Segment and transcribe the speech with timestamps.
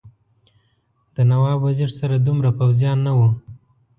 [1.15, 3.29] د نواب وزیر سره دومره پوځیان نه وو.